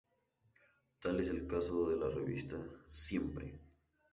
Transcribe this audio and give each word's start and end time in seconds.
Tal 1.03 1.19
es 1.19 1.29
el 1.29 1.45
caso 1.45 1.91
de 1.91 1.95
la 1.95 2.09
revista 2.09 2.57
"¡Siempre! 2.87 3.59